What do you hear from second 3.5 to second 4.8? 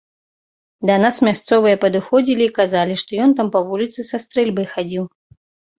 па вуліцы са стрэльбай